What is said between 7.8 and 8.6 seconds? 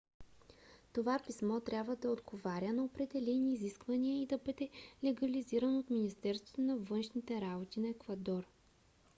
еквадор